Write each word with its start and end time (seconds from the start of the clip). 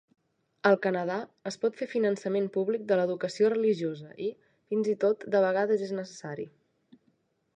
Al 0.67 0.77
Canadà, 0.85 1.17
es 1.49 1.57
pot 1.65 1.75
fer 1.81 1.87
finançament 1.91 2.47
públic 2.55 2.87
de 2.91 2.97
l'educació 2.99 3.53
religiosa 3.53 4.09
i, 4.29 4.29
fins 4.73 4.91
i 4.97 4.99
tot, 5.05 5.29
de 5.37 5.43
vegades 5.47 5.85
és 5.89 5.95
necessari. 6.01 6.49